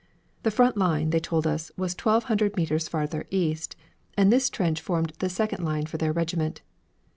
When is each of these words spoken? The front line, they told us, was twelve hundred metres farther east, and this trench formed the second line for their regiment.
The 0.41 0.49
front 0.49 0.77
line, 0.77 1.11
they 1.11 1.19
told 1.19 1.45
us, 1.45 1.71
was 1.77 1.93
twelve 1.93 2.23
hundred 2.23 2.57
metres 2.57 2.87
farther 2.89 3.27
east, 3.29 3.75
and 4.17 4.33
this 4.33 4.49
trench 4.49 4.81
formed 4.81 5.13
the 5.19 5.29
second 5.29 5.63
line 5.63 5.85
for 5.85 5.97
their 5.97 6.11
regiment. 6.11 6.61